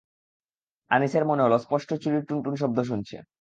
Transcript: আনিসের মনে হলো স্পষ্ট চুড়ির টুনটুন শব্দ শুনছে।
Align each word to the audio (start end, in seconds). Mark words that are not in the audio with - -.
আনিসের 0.91 1.23
মনে 1.25 1.41
হলো 1.43 1.57
স্পষ্ট 1.59 1.89
চুড়ির 1.93 2.23
টুনটুন 2.25 2.55
শব্দ 2.55 2.77
শুনছে। 2.81 3.17